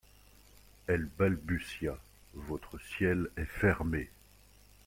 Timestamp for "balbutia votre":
1.19-2.79